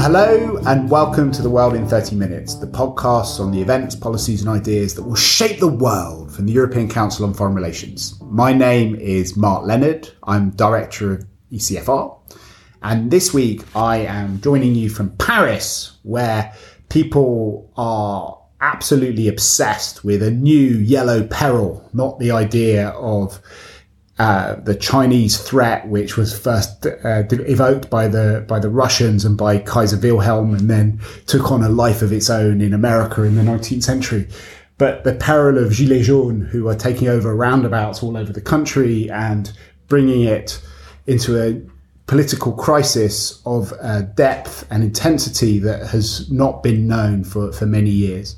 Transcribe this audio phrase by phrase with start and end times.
[0.00, 4.42] Hello, and welcome to The World in 30 Minutes, the podcast on the events, policies,
[4.42, 8.20] and ideas that will shape the world from the European Council on Foreign Relations.
[8.22, 10.10] My name is Mark Leonard.
[10.22, 12.16] I'm Director of ECFR.
[12.82, 16.52] And this week, I am joining you from Paris, where
[16.90, 23.40] people are absolutely obsessed with a new yellow peril, not the idea of
[24.18, 29.36] uh, the Chinese threat, which was first uh, evoked by the by the Russians and
[29.36, 33.34] by Kaiser Wilhelm, and then took on a life of its own in America in
[33.34, 34.28] the 19th century.
[34.78, 39.10] But the peril of Gilets jaunes, who are taking over roundabouts all over the country
[39.10, 39.52] and
[39.88, 40.60] bringing it
[41.06, 41.60] into a
[42.06, 47.90] political crisis of uh, depth and intensity that has not been known for, for many
[47.90, 48.36] years.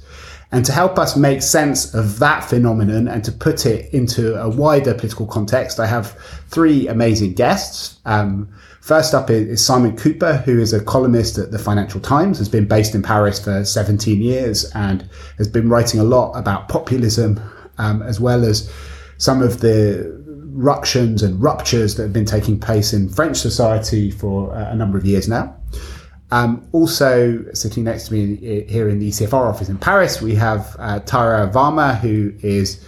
[0.52, 4.48] And to help us make sense of that phenomenon and to put it into a
[4.48, 6.12] wider political context, I have
[6.48, 7.98] three amazing guests.
[8.04, 8.48] Um,
[8.80, 12.66] first up is Simon Kuper, who is a columnist at the Financial Times, has been
[12.66, 17.40] based in Paris for 17 years and has been writing a lot about populism,
[17.78, 18.72] um, as well as
[19.18, 24.54] some of the ructions and ruptures that have been taking place in French society for
[24.54, 25.55] a number of years now.
[26.30, 30.74] Um, also sitting next to me here in the ECFR office in Paris, we have
[30.78, 32.84] uh, Tara Varma, who is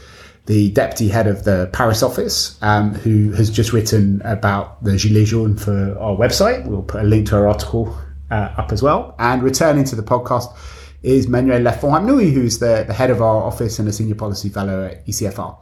[0.47, 5.27] the deputy head of the Paris office, um, who has just written about the Gilets
[5.27, 6.67] jaunes for our website.
[6.67, 7.97] We'll put a link to her article
[8.31, 9.15] uh, up as well.
[9.19, 10.57] And returning to the podcast
[11.03, 14.87] is Manuel Lafont who's the, the head of our office and a senior policy fellow
[14.87, 15.57] at ECFR.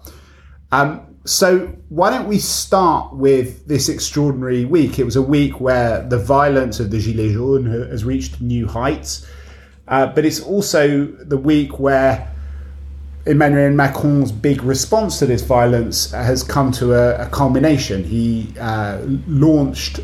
[0.73, 4.99] Um, so why don't we start with this extraordinary week?
[4.99, 9.27] It was a week where the violence of the Gilets jaunes has reached new heights,
[9.89, 12.33] uh, but it's also the week where
[13.27, 18.05] Emmanuel Macron's big response to this violence has come to a, a culmination.
[18.05, 20.01] He uh, launched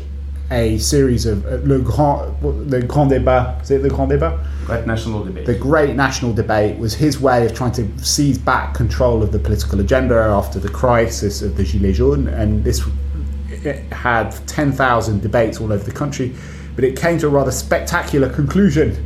[0.53, 3.61] a series of uh, le grand le grand débat.
[3.63, 4.39] Is it the grand débat?
[4.65, 5.45] Great national debate.
[5.45, 9.39] The great national debate was his way of trying to seize back control of the
[9.39, 12.81] political agenda after the crisis of the Gilets jaunes, and this
[13.91, 16.35] had ten thousand debates all over the country,
[16.75, 19.05] but it came to a rather spectacular conclusion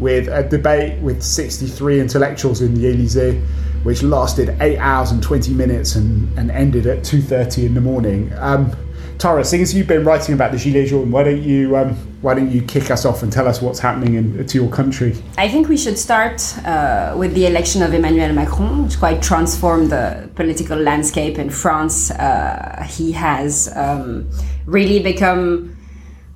[0.00, 3.40] with a debate with 63 intellectuals in the Elysee,
[3.84, 8.32] which lasted eight hours and 20 minutes and, and ended at 2:30 in the morning.
[8.38, 8.74] Um,
[9.18, 12.50] Tara, as you've been writing about the Gilets jaunes, why don't you um, why don't
[12.50, 15.16] you kick us off and tell us what's happening in, to your country?
[15.38, 19.90] I think we should start uh, with the election of Emmanuel Macron, which quite transformed
[19.90, 22.10] the political landscape in France.
[22.10, 24.28] Uh, he has um,
[24.66, 25.76] really become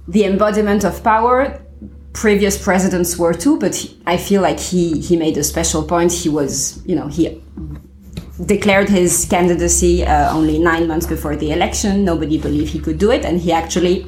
[0.07, 1.63] the embodiment of power.
[2.13, 6.13] Previous presidents were too, but he, I feel like he he made a special point.
[6.13, 7.43] He was, you know, he
[8.47, 12.05] declared his candidacy uh, only nine months before the election.
[12.05, 14.07] Nobody believed he could do it, and he actually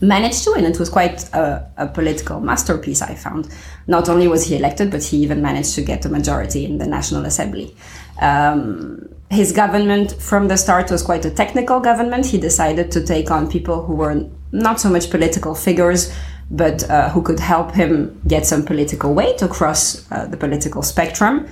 [0.00, 3.48] managed to, and it was quite a, a, political masterpiece, I found.
[3.86, 6.86] Not only was he elected, but he even managed to get a majority in the
[6.86, 7.76] National Assembly.
[8.20, 12.26] Um, his government from the start was quite a technical government.
[12.26, 16.12] He decided to take on people who were not so much political figures,
[16.50, 21.46] but uh, who could help him get some political weight across uh, the political spectrum.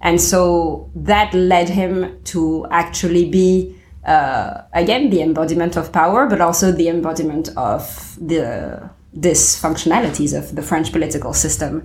[0.00, 6.40] And so that led him to actually be, uh, again, the embodiment of power, but
[6.40, 11.84] also the embodiment of the dysfunctionalities of the French political system.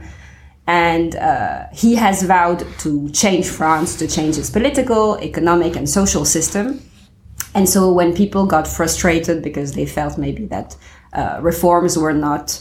[0.68, 6.24] And uh, he has vowed to change France, to change its political, economic, and social
[6.24, 6.82] system.
[7.56, 10.76] And so when people got frustrated because they felt maybe that
[11.14, 12.60] uh, reforms were not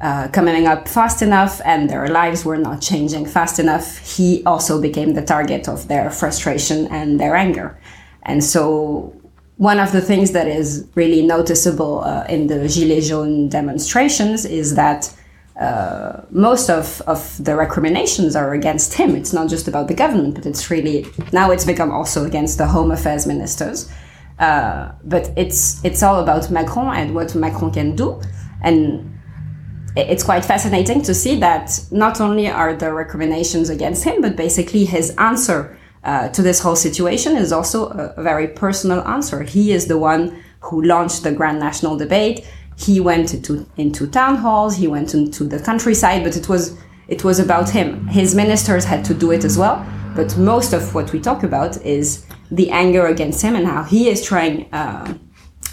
[0.00, 4.80] uh, coming up fast enough and their lives were not changing fast enough, he also
[4.80, 7.78] became the target of their frustration and their anger.
[8.24, 9.14] And so,
[9.56, 14.74] one of the things that is really noticeable uh, in the Gilets jaunes demonstrations is
[14.74, 15.14] that
[15.60, 19.14] uh, most of, of the recriminations are against him.
[19.14, 22.66] It's not just about the government, but it's really now it's become also against the
[22.66, 23.88] Home Affairs ministers.
[24.40, 28.20] Uh, but it's it's all about Macron and what Macron can do.
[28.62, 29.13] And
[29.96, 34.84] it's quite fascinating to see that not only are the recriminations against him, but basically
[34.84, 39.42] his answer uh, to this whole situation is also a, very personal answer.
[39.42, 42.46] He is the one who launched the grand national debate.
[42.76, 46.76] He went into, into town halls, he went into the countryside, but it was
[47.06, 48.06] it was about him.
[48.08, 49.86] His ministers had to do it as well,
[50.16, 54.08] but most of what we talk about is the anger against him and how he
[54.08, 55.14] is trying uh,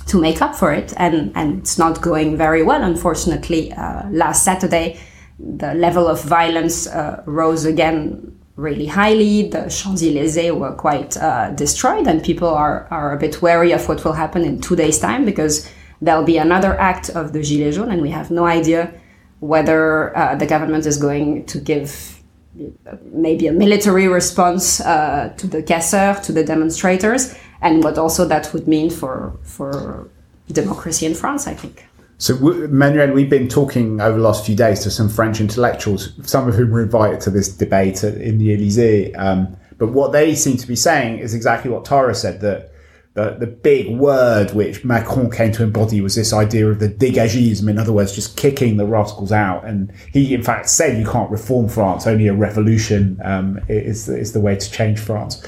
[0.07, 2.83] to make up for it, and and it's not going very well.
[2.83, 4.99] Unfortunately, uh, last Saturday,
[5.39, 9.49] the level of violence uh, rose again really highly.
[9.49, 13.87] The Champs Elysees were quite uh, destroyed, and people are, are a bit wary of
[13.87, 15.69] what will happen in two days' time because
[16.01, 18.93] there'll be another act of the Gilets jaunes, and we have no idea
[19.39, 22.21] whether uh, the government is going to give
[23.05, 28.53] maybe a military response uh, to the casseurs, to the demonstrators, and what also that
[28.53, 30.09] would mean for for
[30.51, 31.47] democracy in France.
[31.47, 31.85] I think.
[32.17, 36.47] So, Manuel, we've been talking over the last few days to some French intellectuals, some
[36.47, 39.15] of whom were invited to this debate in the Elysee.
[39.15, 42.71] Um, but what they seem to be saying is exactly what Tara said that
[43.15, 47.67] the, the big word which Macron came to embody was this idea of the dégagisme,
[47.67, 49.65] in other words, just kicking the rascals out.
[49.65, 54.33] And he, in fact, said you can't reform France, only a revolution um, is, is
[54.33, 55.43] the way to change France.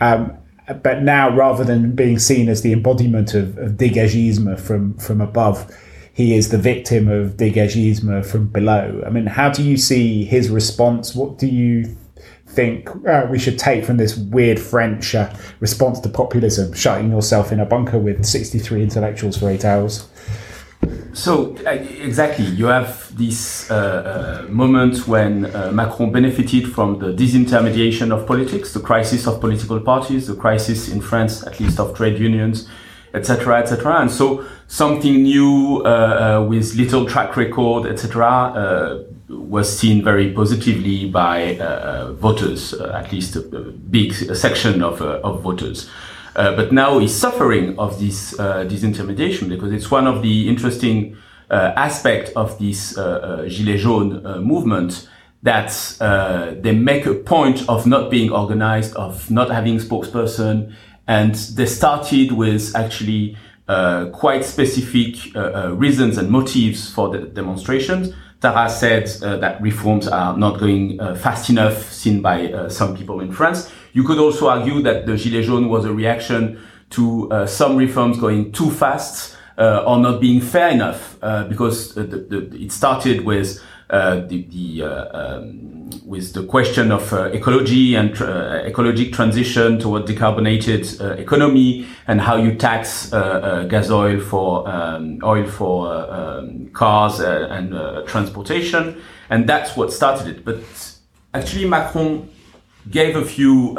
[0.00, 0.36] Um,
[0.82, 5.70] but now, rather than being seen as the embodiment of, of from, from above,
[6.12, 9.02] he is the victim of dégagisme from below.
[9.04, 11.14] I mean, how do you see his response?
[11.14, 11.96] What do you
[12.46, 17.50] think uh, we should take from this weird French uh, response to populism, shutting yourself
[17.52, 20.08] in a bunker with 63 intellectuals for eight hours?
[21.14, 28.10] So exactly, you have this uh, uh, moment when uh, Macron benefited from the disintermediation
[28.10, 32.18] of politics, the crisis of political parties, the crisis in France, at least of trade
[32.18, 32.68] unions,
[33.14, 34.00] etc., etc.
[34.00, 35.88] And so something new uh,
[36.42, 41.54] uh, with little track record, etc., was seen very positively by
[42.18, 45.88] voters, at least a, big section of, of voters.
[46.36, 51.16] Uh, but now he's suffering of this uh, disintermediation because it's one of the interesting
[51.50, 55.08] uh, aspects of this Gilets jaunes movement
[55.42, 55.70] that
[56.62, 60.74] they make a point of not being organized, of not having spokesperson,
[61.06, 63.36] and they started with actually
[63.68, 68.12] uh, quite specific uh, uh, reasons and motives for the demonstrations.
[68.44, 72.94] Tara said uh, that reforms are not going uh, fast enough, seen by uh, some
[72.94, 73.72] people in France.
[73.94, 76.60] You could also argue that the Gilets jaunes was a reaction
[76.90, 81.16] to some reforms going too fast or not being fair enough,
[81.48, 85.74] because the, the, it started with the, the um,
[86.04, 92.20] with the question of uh, ecology and uh, ecologic transition toward decarbonated uh, economy and
[92.20, 97.74] how you tax uh, uh, gas oil for um, oil for uh, um, cars and
[98.06, 99.00] transportation.
[99.30, 100.44] And that's what started it.
[100.44, 100.60] But
[101.32, 102.28] actually, Macron
[102.90, 103.74] gave a few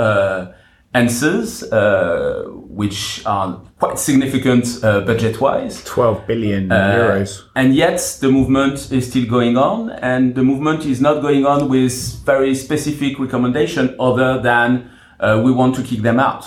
[0.95, 5.83] answers, uh, which are quite significant uh, budget-wise.
[5.83, 7.43] 12 billion uh, euros.
[7.55, 11.69] And yet the movement is still going on, and the movement is not going on
[11.69, 11.93] with
[12.25, 14.89] very specific recommendation other than
[15.19, 16.45] uh, we want to kick them out.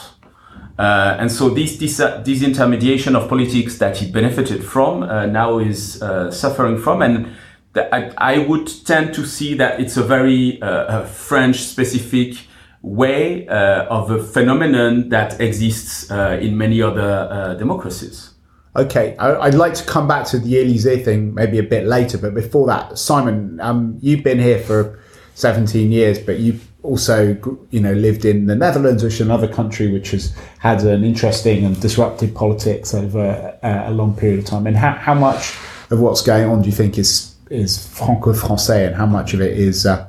[0.78, 5.00] Uh, and so this, this, uh, intermediation of politics that he benefited from
[5.32, 5.98] now is
[6.30, 7.02] suffering from.
[7.02, 7.26] And
[7.74, 10.60] I, I, would tend to see that it's a very
[11.06, 12.47] French specific
[12.82, 18.34] way uh, of a phenomenon that exists uh, in many other uh, democracies.
[18.76, 22.34] Okay, I'd like to come back to the Elysee thing maybe a bit later, but
[22.34, 25.00] before that, Simon, um, you've been here for
[25.34, 27.36] 17 years, but you also,
[27.70, 31.64] you know, lived in the Netherlands, which is another country which has had an interesting
[31.64, 34.66] and disruptive politics over a, a long period of time.
[34.66, 35.56] And how, how much
[35.90, 39.56] of what's going on do you think is is franco-français, and how much of it
[39.56, 40.06] is uh,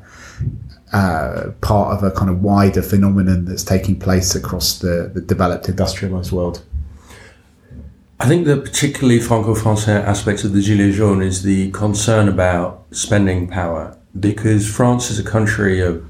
[0.93, 5.69] uh, part of a kind of wider phenomenon that's taking place across the, the developed
[5.69, 6.63] industrialized world?
[8.19, 13.47] I think the particularly Franco-Français aspect of the Gilets jaunes is the concern about spending
[13.47, 16.03] power, because France is a country of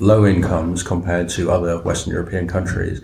[0.00, 3.00] low incomes compared to other Western European countries,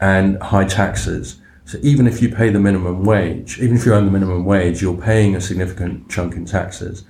[0.00, 1.40] and high taxes.
[1.64, 4.82] So even if you pay the minimum wage, even if you earn the minimum wage,
[4.82, 7.04] you're paying a significant chunk in taxes.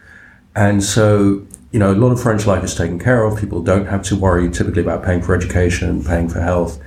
[0.55, 3.39] And so you know, a lot of French life is taken care of.
[3.39, 6.81] People don't have to worry typically about paying for education, paying for health,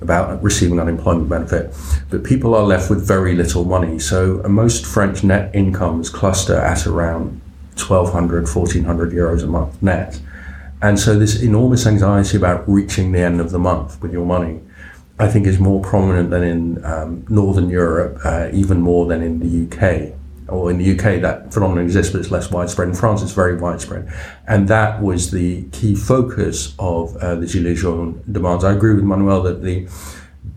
[0.00, 1.74] about receiving unemployment benefit.
[2.08, 3.98] But people are left with very little money.
[3.98, 7.40] So most French net incomes cluster at around
[7.76, 10.20] 1,200, 1,400 euros a month net.
[10.80, 14.60] And so this enormous anxiety about reaching the end of the month with your money,
[15.18, 19.40] I think is more prominent than in um, Northern Europe, uh, even more than in
[19.40, 20.17] the UK
[20.48, 22.88] or in the UK, that phenomenon exists, but it's less widespread.
[22.88, 24.12] In France, it's very widespread.
[24.46, 28.64] And that was the key focus of uh, the Gilets jaunes demands.
[28.64, 29.88] I agree with Manuel that the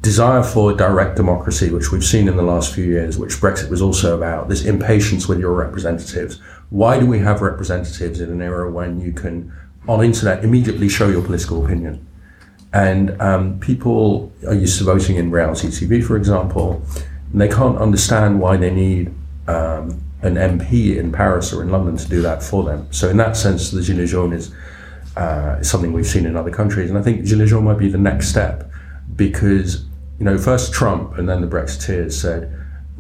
[0.02, 3.82] desire for direct democracy, which we've seen in the last few years, which Brexit was
[3.82, 6.40] also about, this impatience with your representatives.
[6.70, 9.52] Why do we have representatives in an era when you can,
[9.88, 12.08] on internet, immediately show your political opinion?
[12.74, 16.82] And um, people are used to voting in reality TV, for example,
[17.32, 19.14] and they can't understand why they need
[19.48, 22.88] um, an MP in Paris or in London to do that for them.
[22.92, 24.56] So in that sense, the Gilets jaunes is
[25.18, 26.90] uh, it's something we've seen in other countries.
[26.90, 28.72] And I think Gilets jaunes might be the next step
[29.16, 29.86] because,
[30.20, 32.56] you know, first Trump and then the Brexiteers said,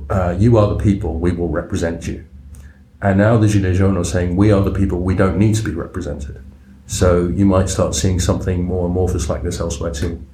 [0.09, 2.25] uh, you are the people, we will represent you.
[3.01, 5.63] And now the Gilets jaunes are saying, we are the people, we don't need to
[5.63, 6.41] be represented.
[6.87, 10.25] So you might start seeing something more amorphous like this elsewhere too.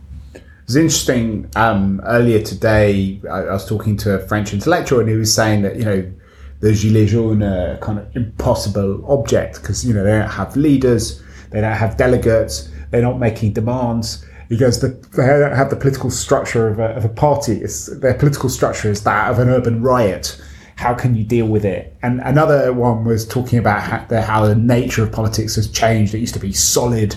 [0.67, 1.49] It's interesting.
[1.55, 5.61] Um, earlier today, I, I, was talking to a French intellectual, and he was saying
[5.61, 6.11] that you know
[6.59, 11.23] the gilets jaunes are kind of impossible object because you know they don't have leaders,
[11.51, 14.25] they don't have delegates, they're not making demands.
[14.49, 17.53] He goes, the, they don't have the political structure of a, of a party.
[17.61, 20.37] It's, their political structure is that of an urban riot.
[20.75, 21.95] How can you deal with it?
[22.03, 26.13] And another one was talking about how the, how the nature of politics has changed.
[26.13, 27.15] It used to be solid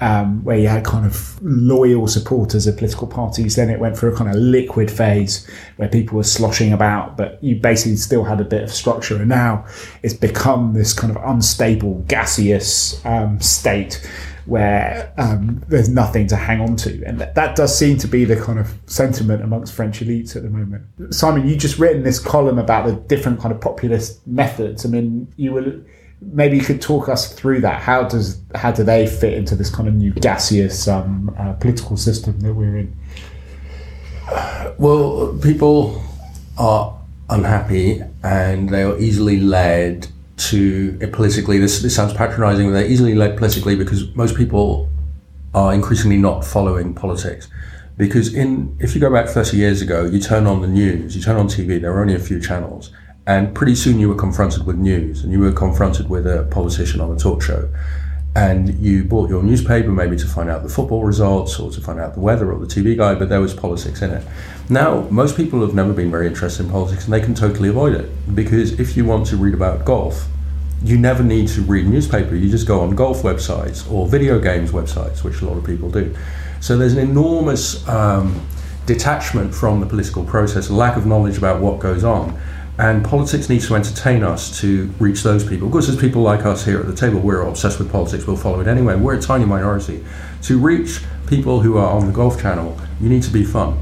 [0.00, 3.56] um, where you had kind of loyal supporters of political parties.
[3.56, 7.42] Then it went through a kind of liquid phase where people were sloshing about, but
[7.42, 9.16] you basically still had a bit of structure.
[9.16, 9.66] And now
[10.02, 14.06] it's become this kind of unstable, gaseous um, state
[14.46, 17.02] where um, there's nothing to hang on to.
[17.04, 20.42] And that, that does seem to be the kind of sentiment amongst French elites at
[20.42, 20.84] the moment.
[21.14, 24.84] Simon, you just written this column about the different kind of populist methods.
[24.84, 25.80] I mean, you were
[26.32, 27.80] maybe you could talk us through that.
[27.80, 31.96] How does how do they fit into this kind of new gaseous um, uh, political
[31.96, 32.96] system that we're in?
[34.78, 36.02] Well, people
[36.58, 36.98] are
[37.30, 41.58] unhappy and they are easily led to it politically.
[41.58, 44.88] This this sounds patronising, but they're easily led politically because most people
[45.54, 47.48] are increasingly not following politics.
[47.96, 51.22] Because in if you go back 30 years ago, you turn on the news, you
[51.22, 52.90] turn on TV, there were only a few channels
[53.26, 57.00] and pretty soon you were confronted with news and you were confronted with a politician
[57.00, 57.68] on a talk show.
[58.36, 62.00] And you bought your newspaper maybe to find out the football results or to find
[62.00, 64.26] out the weather or the TV guide, but there was politics in it.
[64.68, 67.94] Now, most people have never been very interested in politics and they can totally avoid
[67.94, 70.26] it because if you want to read about golf,
[70.82, 72.34] you never need to read newspaper.
[72.34, 75.88] You just go on golf websites or video games websites, which a lot of people
[75.88, 76.14] do.
[76.60, 78.46] So there's an enormous um,
[78.84, 82.38] detachment from the political process, lack of knowledge about what goes on.
[82.76, 85.68] And politics needs to entertain us to reach those people.
[85.68, 88.36] Of course, there's people like us here at the table, we're obsessed with politics, we'll
[88.36, 88.96] follow it anyway.
[88.96, 90.04] We're a tiny minority.
[90.42, 93.78] To reach people who are on the Golf Channel, you need to be fun.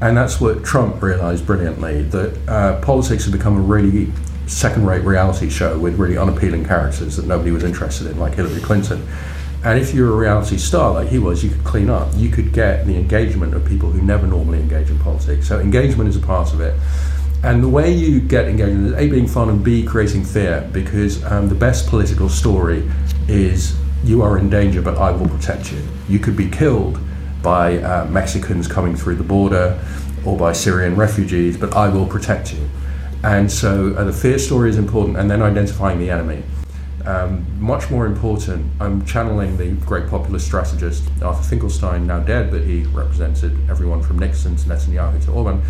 [0.00, 4.10] And that's what Trump realized brilliantly that uh, politics had become a really
[4.46, 8.60] second rate reality show with really unappealing characters that nobody was interested in, like Hillary
[8.60, 9.06] Clinton.
[9.62, 12.08] And if you're a reality star like he was, you could clean up.
[12.16, 15.46] You could get the engagement of people who never normally engage in politics.
[15.46, 16.74] So engagement is a part of it.
[17.42, 21.24] And the way you get engagement is A, being fun, and B, creating fear, because
[21.24, 22.88] um, the best political story
[23.28, 25.82] is you are in danger, but I will protect you.
[26.06, 26.98] You could be killed
[27.42, 29.82] by uh, Mexicans coming through the border
[30.26, 32.68] or by Syrian refugees, but I will protect you.
[33.24, 36.42] And so uh, the fear story is important, and then identifying the enemy.
[37.06, 42.60] Um, much more important, I'm channeling the great populist strategist Arthur Finkelstein, now dead, but
[42.60, 45.62] he represented everyone from Nixon to Netanyahu to Orban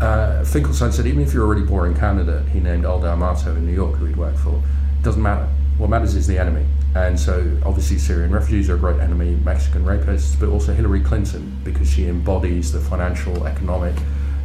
[0.00, 3.66] uh, Finkelstein said even if you're a really boring candidate, he named Al D'Amato in
[3.66, 4.54] New York, who he'd worked for.
[4.98, 5.46] It doesn't matter.
[5.76, 6.66] What matters is the enemy.
[6.94, 11.56] And so, obviously, Syrian refugees are a great enemy, Mexican rapists, but also Hillary Clinton,
[11.62, 13.94] because she embodies the financial, economic,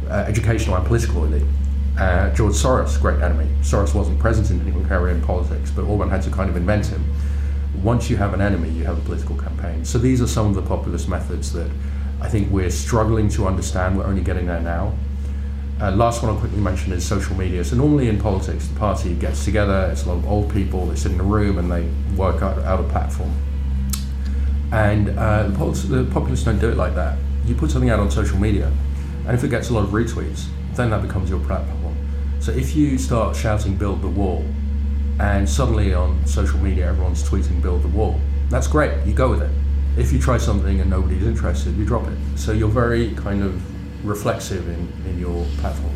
[0.08, 1.42] uh, educational, and political elite.
[1.98, 3.48] Uh, George Soros, great enemy.
[3.62, 7.04] Soros wasn't present in any Hungarian politics, but Orban had to kind of invent him.
[7.82, 9.84] Once you have an enemy, you have a political campaign.
[9.84, 11.70] So, these are some of the populist methods that
[12.20, 13.98] I think we're struggling to understand.
[13.98, 14.94] We're only getting there now.
[15.78, 17.62] Uh, last one I'll quickly mention is social media.
[17.62, 19.88] So normally in politics, the party gets together.
[19.92, 20.86] It's a lot of old people.
[20.86, 23.34] They sit in a room and they work out, out a platform.
[24.72, 27.18] And uh, the, polit- the populists don't do it like that.
[27.44, 28.72] You put something out on social media,
[29.26, 31.96] and if it gets a lot of retweets, then that becomes your platform.
[32.40, 34.44] So if you start shouting "Build the Wall,"
[35.20, 38.18] and suddenly on social media everyone's tweeting "Build the Wall,"
[38.50, 39.06] that's great.
[39.06, 39.50] You go with it.
[39.96, 42.18] If you try something and nobody's interested, you drop it.
[42.34, 43.62] So you're very kind of
[44.06, 45.92] reflexive in, in your platform.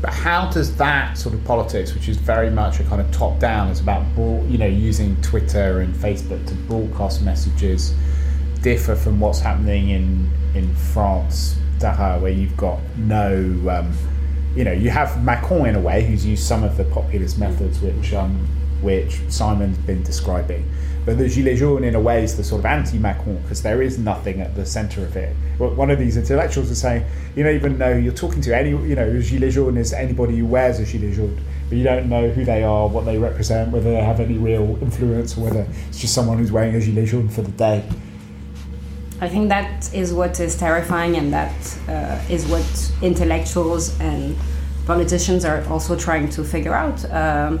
[0.00, 3.38] But how does that sort of politics, which is very much a kind of top
[3.38, 7.94] down, it's about you know using Twitter and Facebook to broadcast messages,
[8.62, 13.34] differ from what's happening in in France, Tara, where you've got no,
[13.70, 13.92] um,
[14.54, 17.80] you know, you have Macron in a way who's used some of the populist methods
[17.80, 18.46] which um,
[18.80, 20.68] which Simon's been describing,
[21.06, 23.80] but the Gilets jaunes, in a way, is the sort of anti Macron because there
[23.80, 25.34] is nothing at the centre of it.
[25.58, 27.04] One of these intellectuals is saying,
[27.34, 30.46] you don't even know you're talking to any, you know, Gilets jaunes is anybody who
[30.46, 33.90] wears a Gilet jaune, but you don't know who they are, what they represent, whether
[33.90, 37.28] they have any real influence, or whether it's just someone who's wearing a Gilet jaune
[37.28, 37.82] for the day.
[39.22, 44.36] I think that is what is terrifying, and that uh, is what intellectuals and
[44.86, 47.04] politicians are also trying to figure out.
[47.12, 47.60] Um,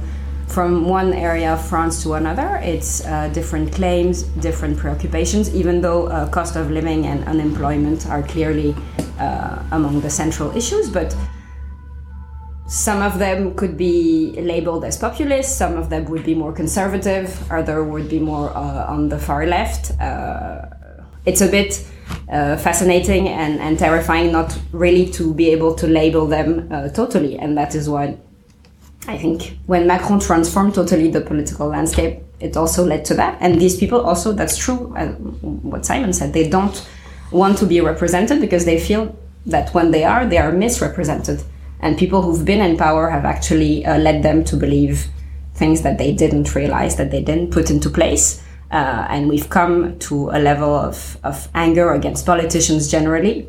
[0.50, 2.60] from one area of France to another.
[2.62, 8.22] It's uh, different claims, different preoccupations, even though uh, cost of living and unemployment are
[8.22, 8.74] clearly
[9.18, 10.90] uh, among the central issues.
[10.90, 11.16] But
[12.66, 17.28] some of them could be labeled as populist, some of them would be more conservative,
[17.50, 19.92] other would be more uh, on the far left.
[20.00, 20.66] Uh,
[21.26, 21.86] it's a bit
[22.28, 27.56] uh, fascinating and, and terrifying not really to be able to label them totally, and
[27.56, 28.18] that is what
[29.10, 33.36] I think when Macron transformed totally the political landscape, it also led to that.
[33.40, 36.88] And these people also, that's true, uh, what Simon said, they don't
[37.32, 41.42] want to be represented because they feel that when they are, they are misrepresented.
[41.80, 45.06] And people who've been in power have actually uh, led them to believe
[45.54, 48.40] things that they didn't realize, that they didn't put into place.
[48.70, 53.48] Uh, and we've come to a level of, of anger against politicians generally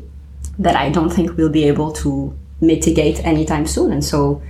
[0.58, 3.92] that I don't think we'll be able to mitigate anytime soon.
[3.92, 4.42] And so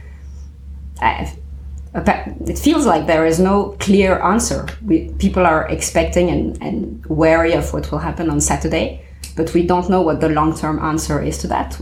[1.95, 4.67] it feels like there is no clear answer.
[4.85, 9.05] We, people are expecting and, and wary of what will happen on Saturday,
[9.37, 11.81] but we don't know what the long term answer is to that.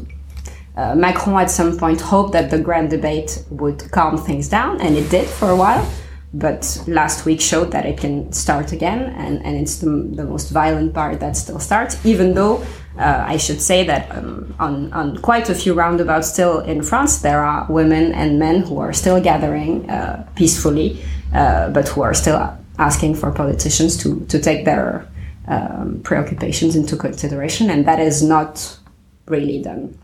[0.77, 4.97] Uh, Macron at some point hoped that the grand debate would calm things down, and
[4.97, 5.89] it did for a while.
[6.33, 10.51] But last week showed that it can start again, and, and it's the, the most
[10.51, 12.65] violent part that still starts, even though
[13.01, 17.19] uh, I should say that um, on, on quite a few roundabouts still in France,
[17.19, 21.03] there are women and men who are still gathering uh, peacefully,
[21.35, 25.09] uh, but who are still asking for politicians to, to take their
[25.49, 28.79] um, preoccupations into consideration, and that is not
[29.27, 29.99] really done.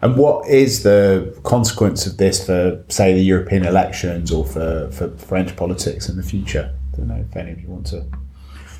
[0.00, 5.08] And what is the consequence of this for, say, the European elections or for, for
[5.16, 6.72] French politics in the future?
[6.92, 8.04] I don't know if any of you want to.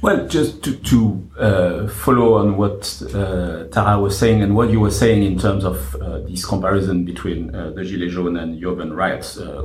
[0.04, 4.78] Well, just to, to uh, follow on what uh, Tara was saying and what you
[4.78, 8.92] were saying in terms of uh, this comparison between uh, the Gilets jaunes and urban
[8.92, 9.64] riots, uh,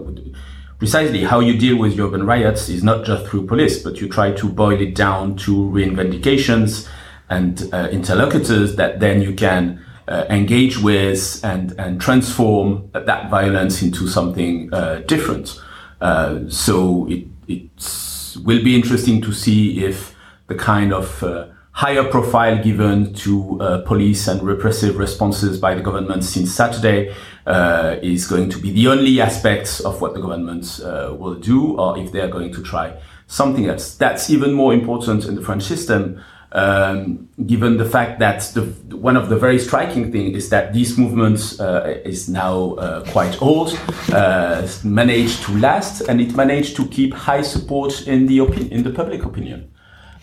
[0.77, 4.31] precisely how you deal with urban riots is not just through police, but you try
[4.31, 6.87] to boil it down to reivindications
[7.29, 9.83] and uh, interlocutors that then you can
[10.29, 14.69] engage with and, and transform that violence into something
[15.05, 15.61] different.
[16.49, 17.69] so it, it
[18.45, 20.08] will be interesting to see if
[20.49, 25.81] the kind of uh, higher profile given to uh, police and repressive responses by the
[25.81, 30.81] government since Saturday uh, is going to be the only aspects of what the government
[30.83, 33.95] uh, will do, or if they are going to try something else.
[33.95, 38.63] That's even more important in the French system, um, given the fact that the,
[38.97, 43.39] one of the very striking things is that this movement uh, is now uh, quite
[43.41, 43.79] old,
[44.83, 48.89] managed to last, and it managed to keep high support in the opi- in the
[48.89, 49.71] public opinion.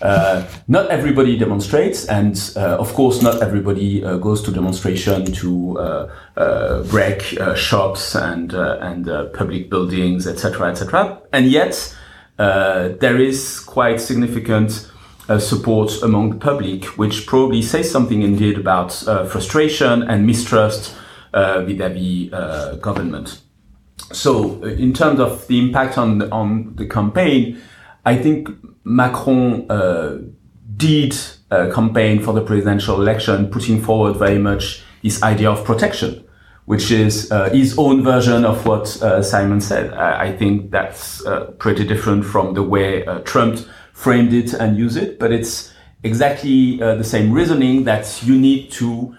[0.03, 5.79] Uh, not everybody demonstrates, and uh, of course, not everybody uh, goes to demonstration to
[5.79, 7.23] uh, uh, break
[7.57, 11.19] shops and and public buildings, etc., etc.
[11.33, 11.97] And yet,
[12.37, 14.91] there is quite significant
[15.39, 18.93] support among the public, which probably says something indeed about
[19.31, 20.95] frustration and mistrust
[21.33, 22.31] vis-à-vis
[22.81, 23.41] government.
[24.13, 27.59] So, in terms of the impact on on the campaign,
[28.07, 28.49] I think
[28.85, 30.19] Macron uh,
[30.77, 31.17] did
[31.51, 36.25] uh, campaign for the presidential election, putting forward very much this idea of protection,
[36.67, 39.93] which is uh, his own version of what uh, Simon said.
[39.93, 43.59] I, I think that's uh, pretty different from the way Trump
[43.93, 45.73] framed it and used it, but it's
[46.05, 49.17] exactly the same reasoning that you need to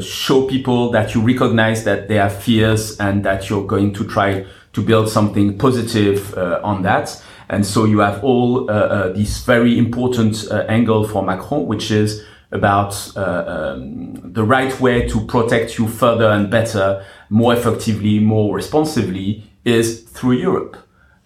[0.00, 4.46] show people that you recognize that they have fears and that you're going to try
[4.74, 7.20] to build something positive on that.
[7.48, 11.90] And so you have all uh, uh, this very important uh, angle for Macron, which
[11.90, 18.54] is about um, the right way to protect you further and better, more effectively, more
[18.54, 20.76] responsively, is through Europe.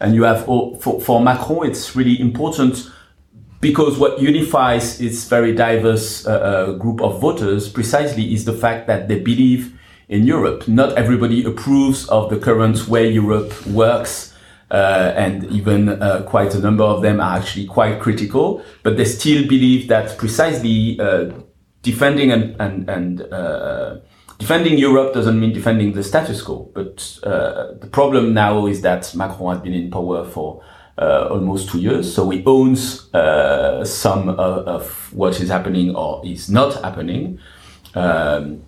[0.00, 2.90] And you have all, for, for Macron, it's really important
[3.60, 8.86] because what unifies this very diverse uh, uh, group of voters precisely is the fact
[8.86, 9.78] that they believe
[10.08, 10.66] in Europe.
[10.66, 14.29] Not everybody approves of the current way Europe works
[14.70, 19.04] uh, and even uh, quite a number of them are actually quite critical, but they
[19.04, 21.30] still believe that precisely uh,
[21.82, 23.96] defending and, and, and uh,
[24.38, 26.70] defending Europe doesn't mean defending the status quo.
[26.72, 30.62] But uh, the problem now is that Macron has been in power for
[30.98, 33.10] uh, almost two years, so he owns
[33.90, 37.40] some of, of, what is happening or is not happening,
[37.94, 38.62] um,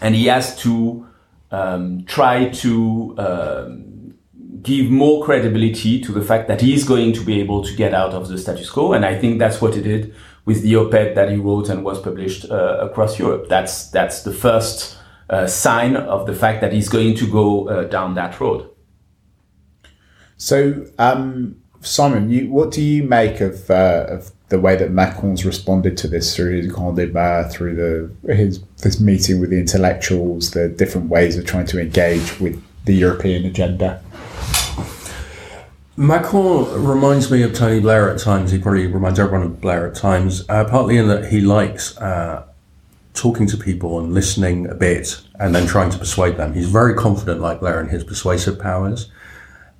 [0.00, 1.06] and he has to
[1.50, 3.95] um, try to um,
[4.66, 8.12] give more credibility to the fact that he's going to be able to get out
[8.12, 8.92] of the status quo.
[8.92, 10.12] And I think that's what he did
[10.44, 13.48] with the op-ed that he wrote and was published uh, across Europe.
[13.48, 14.98] That's that's the first
[15.30, 18.68] uh, sign of the fact that he's going to go uh, down that road.
[20.36, 25.44] So, um, Simon, you, what do you make of, uh, of the way that Macron's
[25.44, 30.50] responded to this through his grand débat, through the his this meeting with the intellectuals,
[30.50, 34.00] the different ways of trying to engage with the European agenda?
[35.98, 38.50] Macron reminds me of Tony Blair at times.
[38.50, 42.46] He probably reminds everyone of Blair at times, uh, partly in that he likes uh,
[43.14, 46.52] talking to people and listening a bit and then trying to persuade them.
[46.52, 49.10] He's very confident, like Blair, in his persuasive powers.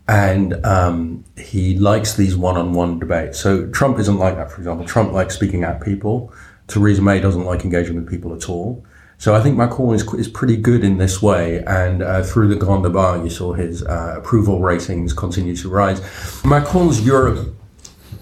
[0.09, 3.39] And um, he likes these one on one debates.
[3.39, 4.87] So Trump isn't like that, for example.
[4.87, 6.33] Trump likes speaking at people.
[6.67, 8.85] Theresa May doesn't like engaging with people at all.
[9.19, 11.65] So I think Macron is, is pretty good in this way.
[11.65, 16.01] And uh, through the Grand Débat, you saw his uh, approval ratings continue to rise.
[16.45, 17.55] Macron's Europe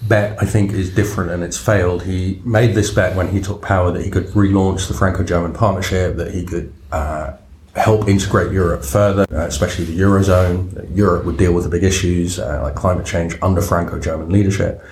[0.08, 2.02] bet, I think, is different and it's failed.
[2.04, 5.52] He made this bet when he took power that he could relaunch the Franco German
[5.52, 7.32] partnership, that he could uh,
[7.74, 10.96] help integrate Europe further, uh, especially the Eurozone.
[10.96, 14.84] Europe would deal with the big issues uh, like climate change under Franco German leadership.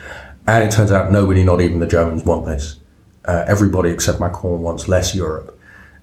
[0.46, 2.80] And it turns out nobody, not even the Germans, want this.
[3.24, 5.51] Uh, everybody except Macron wants less Europe.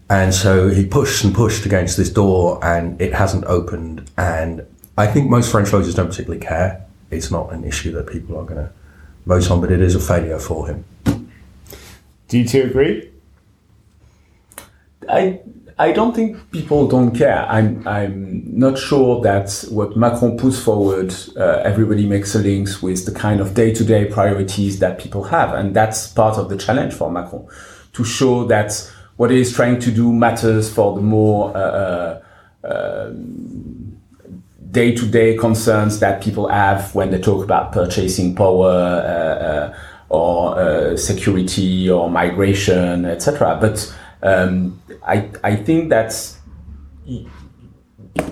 [0.09, 4.09] And so he pushed and pushed against this door and it hasn't opened.
[4.17, 4.65] And
[4.97, 6.85] I think most French voters don't particularly care.
[7.11, 8.71] It's not an issue that people are going to
[9.25, 10.85] vote on, but it is a failure for him.
[12.27, 13.09] Do you two agree?
[15.07, 15.41] I
[15.79, 17.45] I don't think people don't care.
[17.47, 23.05] I'm I'm not sure that what Macron puts forward, uh, everybody makes a links with
[23.05, 26.57] the kind of day to day priorities that people have, and that's part of the
[26.57, 27.47] challenge for Macron
[27.93, 31.51] to show that what he is trying to do matters for the more
[34.71, 39.77] day to day concerns that people have when they talk about purchasing power uh, uh,
[40.09, 43.57] or uh, security or migration, etc.
[43.59, 46.13] But um, I, I think that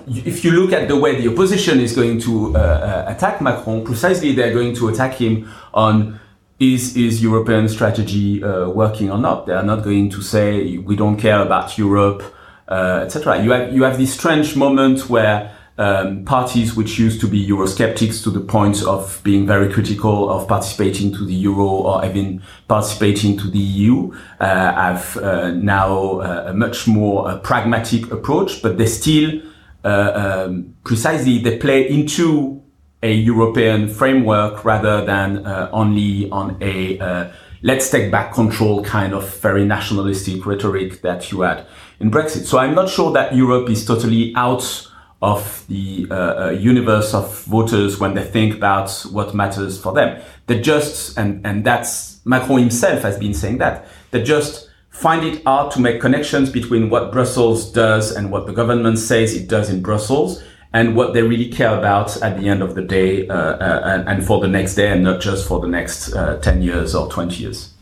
[0.06, 4.32] if you look at the way the opposition is going to uh, attack Macron, precisely
[4.32, 6.20] they're going to attack him on
[6.58, 9.46] is is European strategy uh, working or not?
[9.46, 12.22] They are not going to say we don't care about Europe,
[12.68, 13.42] etc.
[13.42, 18.22] You have you have this strange moment where um, parties which used to be Eurosceptics
[18.24, 23.38] to the point of being very critical of participating to the euro or even participating
[23.38, 28.76] to the EU uh, have uh, now uh, a much more uh, pragmatic approach, but
[28.76, 29.40] they still
[29.84, 32.60] uh, um, precisely they play into
[33.02, 37.32] a European framework rather than uh, only on a
[37.62, 41.66] let's take back control kind of very nationalistic rhetoric that you had
[42.00, 42.44] in Brexit.
[42.44, 44.86] So I'm not sure that Europe is totally out
[45.20, 50.22] of the uh, uh, universe of voters when they think about what matters for them.
[50.46, 55.42] They just, and, and that's Macron himself has been saying that, they just find it
[55.44, 59.70] hard to make connections between what Brussels does and what the government says it does
[59.70, 63.34] in Brussels and what they really care about at the end of the day uh,
[63.34, 66.94] uh, and, for the next day and not just for the next uh, 10 years
[66.94, 67.72] or 20 years.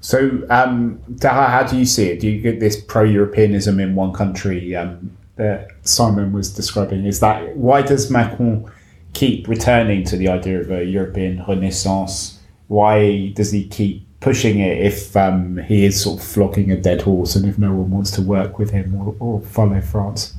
[0.00, 2.20] So, um, how do you see it?
[2.20, 7.56] Do you get this pro-Europeanism in one country um, that Simon was describing is that
[7.56, 8.70] why does Macron
[9.14, 12.40] keep returning to the idea of a European renaissance?
[12.66, 17.02] Why does he keep pushing it if um, he is sort of flogging a dead
[17.02, 20.34] horse and if no one wants to work with him or, or follow France?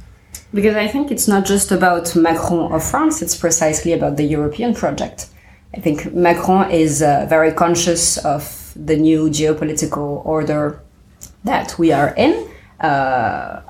[0.54, 4.74] Because I think it's not just about Macron or France, it's precisely about the European
[4.74, 5.28] project.
[5.76, 10.80] I think Macron is uh, very conscious of the new geopolitical order
[11.44, 12.48] that we are in.
[12.80, 13.62] Uh,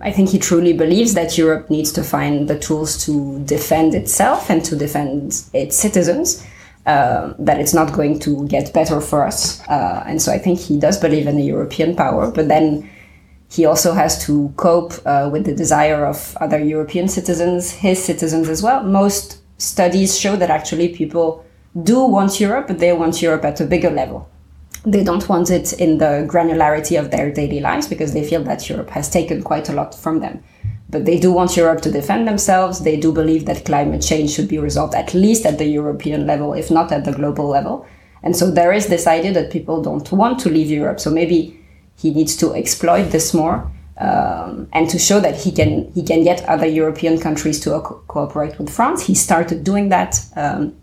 [0.00, 4.50] I think he truly believes that Europe needs to find the tools to defend itself
[4.50, 6.44] and to defend its citizens.
[6.86, 9.66] Uh, that it's not going to get better for us.
[9.68, 12.90] Uh, and so I think he does believe in the European power, but then
[13.50, 18.48] he also has to cope uh, with the desire of other European citizens, his citizens
[18.48, 18.82] as well.
[18.82, 21.44] Most studies show that actually people
[21.82, 24.28] do want Europe, but they want Europe at a bigger level
[24.84, 28.68] they don't want it in the granularity of their daily lives because they feel that
[28.68, 30.42] Europe has taken quite a lot from them.
[30.90, 32.80] But they do want Europe to defend themselves.
[32.80, 36.52] They do believe that climate change should be resolved at least at the European level,
[36.52, 37.86] if not at the global level.
[38.22, 41.00] And so there is this idea that people don't want to leave Europe.
[41.00, 41.58] So maybe
[41.96, 46.24] he needs to exploit this more um, and to show that he can he can
[46.24, 49.06] get other European countries to co- cooperate with France.
[49.06, 50.74] He started doing that um,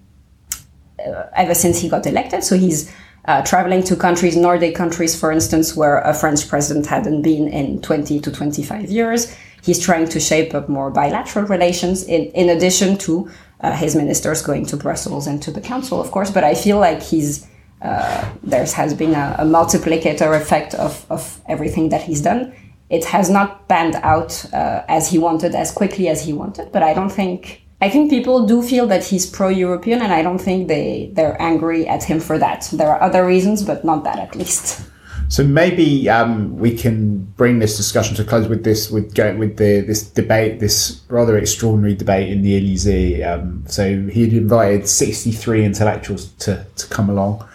[1.00, 2.43] uh, ever since he got elected.
[2.43, 2.91] So he's
[3.26, 7.82] uh, traveling to countries, Nordic countries, for instance, where a French president hadn't been in
[7.82, 9.36] 20 to 25 years.
[9.62, 14.41] He's trying to shape up more bilateral relations in, in addition to uh, his ministers
[14.41, 16.32] going to Brussels and to the council, of course.
[16.32, 17.47] But I feel like he's,
[17.82, 22.54] uh, there has been a, a, multiplicator effect of, of everything that he's done.
[22.89, 26.84] It has not panned out uh, as he wanted, as quickly as he wanted, but
[26.84, 30.67] I don't think I think people do feel that he's pro-European, and I don't think
[30.67, 32.70] they they're angry at him for that.
[32.72, 34.86] There are other reasons, but not that at least.
[35.30, 39.39] So maybe um, we can bring this discussion to a close with this, with going
[39.39, 43.24] with the this debate, this rather extraordinary debate in the Elysee.
[43.24, 47.48] Um, so he'd invited sixty three intellectuals to to come along,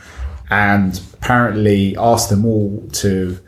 [0.50, 3.38] and apparently asked them all to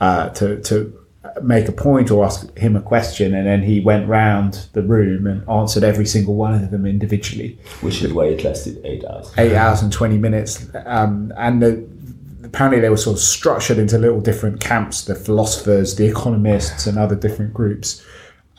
[0.00, 0.98] uh, to to
[1.42, 5.26] make a point or ask him a question, and then he went round the room
[5.26, 7.58] and answered every single one of them individually.
[7.80, 9.32] Which is why it lasted eight hours.
[9.38, 11.88] Eight hours and twenty minutes, um, and the,
[12.44, 16.98] apparently they were sort of structured into little different camps: the philosophers, the economists, and
[16.98, 18.04] other different groups.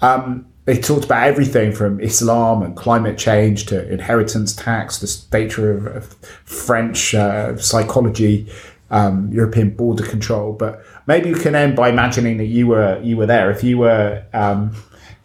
[0.01, 5.71] Um, they talked about everything from Islam and climate change to inheritance tax, the stature
[5.71, 8.51] of, of French uh, psychology,
[8.89, 10.53] um, European border control.
[10.53, 13.51] But maybe you can end by imagining that you were you were there.
[13.51, 14.75] If you were um,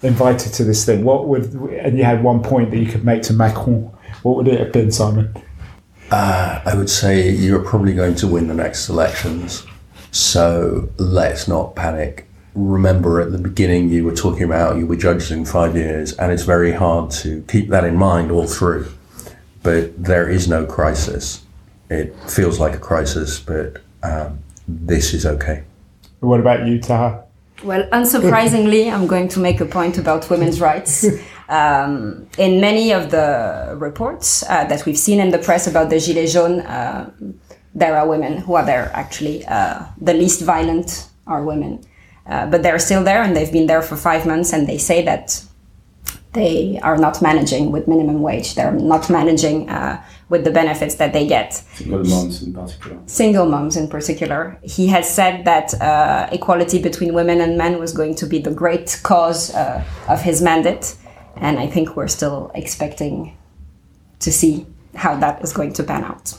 [0.03, 3.23] invited to this thing, what would and you had one point that you could make
[3.23, 3.91] to Macron,
[4.23, 5.35] what would it have been, Simon?
[6.11, 9.65] Uh, I would say you're probably going to win the next elections.
[10.11, 12.27] So let's not panic.
[12.55, 16.33] Remember at the beginning you were talking about you were judged in five years, and
[16.33, 18.89] it's very hard to keep that in mind all through.
[19.63, 21.43] But there is no crisis.
[21.91, 25.65] It feels like a crisis, but um, this is okay.
[26.21, 27.25] What about you, Tara?
[27.63, 31.07] Well, unsurprisingly, I'm going to make a point about women's rights.
[31.51, 35.97] Um, in many of the reports uh, that we've seen in the press about the
[35.97, 37.11] Gilets jaunes, uh,
[37.75, 39.45] there are women who are there actually.
[39.47, 41.85] Uh, the least violent are women.
[42.27, 45.05] Uh, but they're still there and they've been there for five months and they say
[45.05, 45.43] that
[46.33, 48.55] they are not managing with minimum wage.
[48.55, 51.55] They're not managing uh, with the benefits that they get.
[51.55, 52.99] Single moms in particular.
[53.07, 54.59] Single moms in particular.
[54.63, 58.53] He has said that uh, equality between women and men was going to be the
[58.53, 60.95] great cause uh, of his mandate.
[61.37, 63.37] And I think we're still expecting
[64.21, 66.35] to see how that is going to pan out.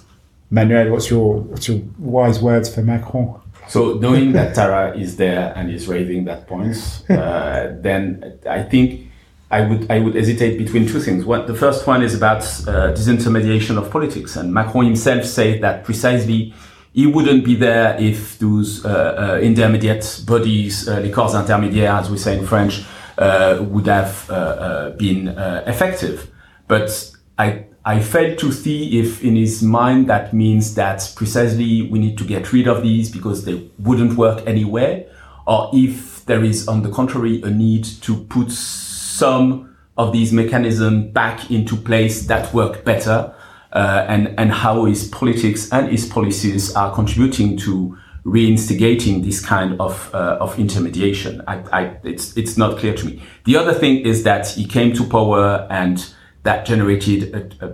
[0.49, 3.41] Manuel, what's your what's your wise words for Macron?
[3.67, 6.75] So knowing that Tara is there and is raising that point,
[7.09, 9.11] uh, then I think
[9.49, 11.25] I would I would hesitate between two things.
[11.25, 15.83] One, the first one is about uh, disintermediation of politics, and Macron himself said that
[15.83, 16.53] precisely
[16.93, 22.09] he wouldn't be there if those uh, uh, intermediate bodies, uh, les corps intermédiaires, as
[22.09, 22.83] we say in French,
[23.17, 26.29] uh, would have uh, uh, been uh, effective.
[26.67, 26.89] But
[27.37, 32.17] I I fail to see if in his mind that means that precisely we need
[32.19, 35.07] to get rid of these because they wouldn't work anyway,
[35.47, 41.11] or if there is on the contrary a need to put some of these mechanisms
[41.11, 43.33] back into place that work better,
[43.73, 49.79] uh, and and how his politics and his policies are contributing to reinstigating this kind
[49.81, 51.41] of uh, of intermediation.
[51.47, 53.23] I, I, it's it's not clear to me.
[53.45, 56.05] The other thing is that he came to power and
[56.43, 57.73] that generated a, a,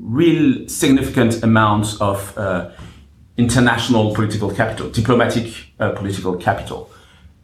[0.00, 2.70] real significant amount of uh,
[3.36, 6.90] international political capital, diplomatic uh, political capital.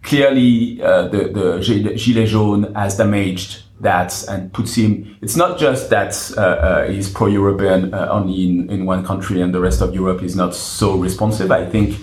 [0.02, 5.16] Clearly, uh, the, the Gilets jaunes has damaged that and puts him.
[5.22, 9.54] It's not just that uh, uh, he's pro-European uh, only in, in one country and
[9.54, 11.50] the rest of Europe is not so responsive.
[11.50, 11.98] I think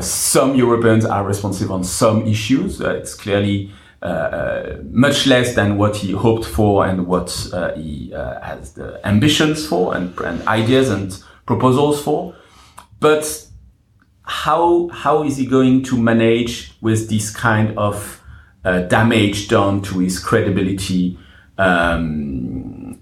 [0.00, 2.80] some Europeans are responsive on some issues.
[2.80, 3.70] It's clearly
[4.02, 7.30] uh, much less than what he hoped for and what
[7.76, 12.34] he has the ambitions for and, and ideas and proposals for.
[13.00, 13.46] But
[14.26, 18.22] how how is he going to manage with this kind of
[18.64, 21.18] uh, damage done to his credibility
[21.58, 23.00] um,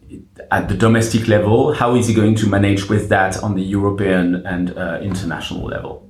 [0.50, 1.72] at the domestic level?
[1.72, 6.08] How is he going to manage with that on the European and uh, international level?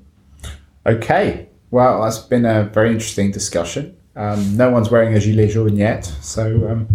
[0.85, 3.97] Okay, well, that's been a very interesting discussion.
[4.17, 6.87] Um, no one's wearing a gilet jaune yet, so um,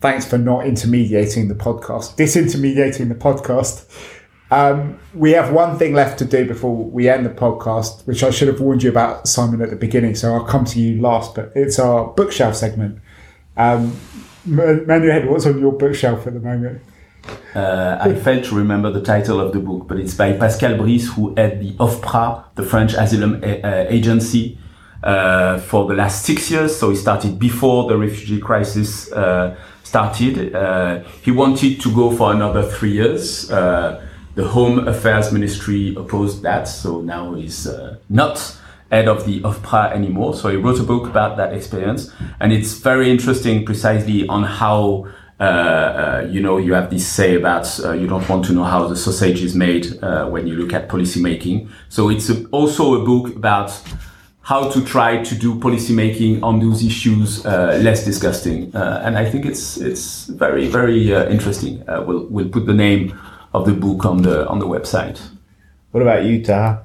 [0.00, 3.86] thanks for not intermediating the podcast, disintermediating the podcast.
[4.50, 8.30] Um, we have one thing left to do before we end the podcast, which I
[8.30, 10.14] should have warned you about, Simon, at the beginning.
[10.14, 13.00] So I'll come to you last, but it's our bookshelf segment.
[13.56, 13.96] Um,
[14.44, 16.80] Manuel, what's on your bookshelf at the moment?
[17.54, 21.08] Uh, I failed to remember the title of the book, but it's by Pascal Brice,
[21.08, 24.58] who had the OFPRA, the French Asylum a- uh, Agency,
[25.06, 26.76] uh, for the last six years.
[26.76, 30.52] So he started before the refugee crisis uh, started.
[30.54, 33.48] Uh, he wanted to go for another three years.
[33.50, 38.58] Uh, the Home Affairs Ministry opposed that, so now he's uh, not
[38.90, 40.34] head of the OFPRA anymore.
[40.34, 45.06] So he wrote a book about that experience, and it's very interesting, precisely on how.
[45.38, 48.64] Uh, uh, you know, you have this say about uh, you don't want to know
[48.64, 49.86] how the sausage is made
[50.30, 51.68] when you look at policy making.
[51.90, 53.70] So it's a, also a book about
[54.46, 58.74] how to try to do policymaking on those issues uh, less disgusting.
[58.76, 61.82] Uh, and I think it's it's very very uh, interesting.
[61.88, 63.18] Uh, we'll we'll put the name
[63.52, 65.20] of the book on the on the website.
[65.90, 66.84] What about you, Tara?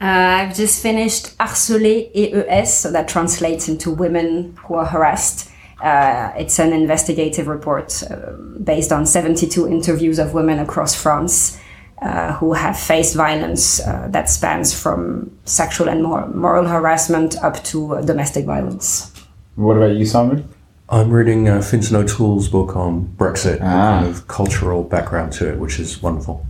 [0.00, 5.50] Uh, I've just finished Harcelées, so that translates into women who are harassed.
[5.82, 8.32] Uh, it's an investigative report uh,
[8.64, 11.58] based on 72 interviews of women across France
[12.02, 17.62] uh, who have faced violence uh, that spans from sexual and mor- moral harassment up
[17.64, 19.12] to uh, domestic violence.
[19.56, 20.48] What about you, Simon?
[20.88, 24.00] I'm reading uh, Fintan O'Toole's book on Brexit, Ah.
[24.00, 26.44] kind of cultural background to it, which is wonderful.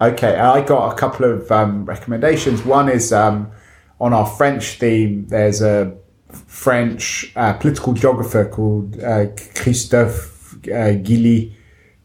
[0.00, 2.64] Okay, I got a couple of um, recommendations.
[2.64, 3.50] One is um,
[4.00, 5.26] on our French theme.
[5.28, 5.92] There's a
[6.46, 9.26] French uh, political geographer called uh,
[9.56, 11.52] Christophe uh, Guilluy,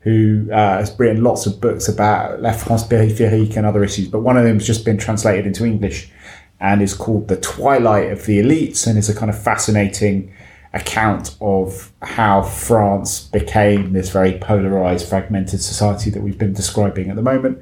[0.05, 4.07] who uh, has written lots of books about La France périphérique and other issues.
[4.07, 6.11] But one of them has just been translated into English
[6.59, 10.31] and is called The Twilight of the Elites and is a kind of fascinating
[10.73, 17.15] account of how France became this very polarized, fragmented society that we've been describing at
[17.15, 17.57] the moment.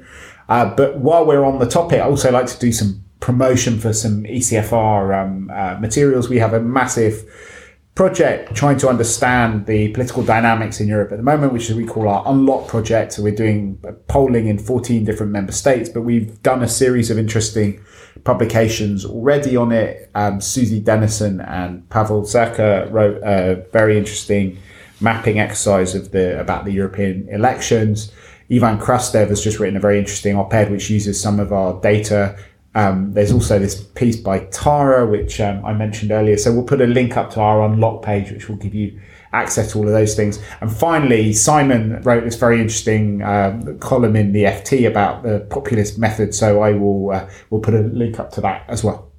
[0.50, 3.94] Uh, but while we're on the topic, I also like to do some promotion for
[3.94, 6.28] some ECFR um, uh, materials.
[6.28, 7.24] We have a massive
[7.94, 12.08] project trying to understand the political dynamics in Europe at the moment, which we call
[12.08, 13.12] our Unlock project.
[13.12, 13.78] So we're doing
[14.08, 17.80] polling in 14 different member states, but we've done a series of interesting
[18.24, 20.10] publications already on it.
[20.14, 24.58] Um, Susi Dennison and Pawel Zerka wrote a very interesting
[25.00, 28.12] mapping exercise of the about the European elections.
[28.50, 32.36] Ivan Krastev has just written a very interesting op-ed which uses some of our data.
[32.74, 36.36] Um, there's also this piece by Tara, which um, I mentioned earlier.
[36.36, 39.00] So we'll put a link up to our unlock page, which will give you
[39.32, 40.40] access to all of those things.
[40.60, 45.98] And finally, Simon wrote this very interesting um, column in the FT about the populist
[45.98, 46.34] method.
[46.34, 49.13] So I will uh, will put a link up to that as well.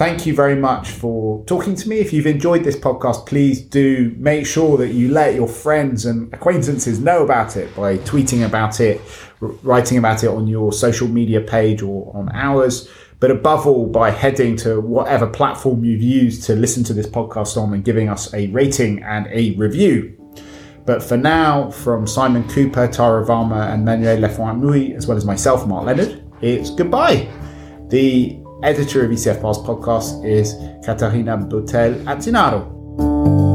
[0.00, 1.98] Thank you very much for talking to me.
[1.98, 6.32] If you've enjoyed this podcast, please do make sure that you let your friends and
[6.32, 8.98] acquaintances know about it by tweeting about it,
[9.40, 12.88] writing about it on your social media page or on ours.
[13.18, 17.58] But above all, by heading to whatever platform you've used to listen to this podcast
[17.58, 20.16] on and giving us a rating and a review.
[20.86, 24.64] But for now, from Simon Kuper, Tara Varma, and Manuel Lafont
[24.96, 27.30] as well as myself, Mark Leonard, it's goodbye.
[27.90, 33.49] The editor of ECFR's podcast is Katarina Botel Atzinaro.